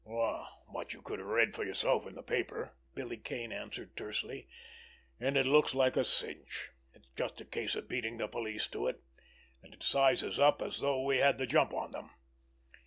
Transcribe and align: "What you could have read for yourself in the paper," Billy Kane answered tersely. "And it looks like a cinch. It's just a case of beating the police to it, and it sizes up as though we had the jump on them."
"What 0.03 0.95
you 0.95 1.03
could 1.03 1.19
have 1.19 1.27
read 1.27 1.53
for 1.53 1.63
yourself 1.63 2.07
in 2.07 2.15
the 2.15 2.23
paper," 2.23 2.73
Billy 2.95 3.17
Kane 3.17 3.51
answered 3.51 3.95
tersely. 3.95 4.47
"And 5.19 5.37
it 5.37 5.45
looks 5.45 5.75
like 5.75 5.95
a 5.95 6.03
cinch. 6.03 6.71
It's 6.95 7.07
just 7.15 7.39
a 7.39 7.45
case 7.45 7.75
of 7.75 7.87
beating 7.87 8.17
the 8.17 8.27
police 8.27 8.65
to 8.69 8.87
it, 8.87 9.03
and 9.61 9.75
it 9.75 9.83
sizes 9.83 10.39
up 10.39 10.59
as 10.63 10.79
though 10.79 11.03
we 11.03 11.19
had 11.19 11.37
the 11.37 11.45
jump 11.45 11.71
on 11.71 11.91
them." 11.91 12.09